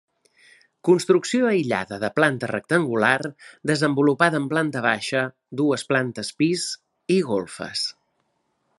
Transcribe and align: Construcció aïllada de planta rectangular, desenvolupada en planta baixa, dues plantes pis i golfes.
Construcció 0.87 1.49
aïllada 1.49 1.99
de 2.03 2.09
planta 2.15 2.49
rectangular, 2.53 3.13
desenvolupada 3.73 4.41
en 4.45 4.49
planta 4.55 4.83
baixa, 4.89 5.23
dues 5.63 5.87
plantes 5.93 6.37
pis 6.43 6.69
i 7.19 7.21
golfes. 7.33 7.89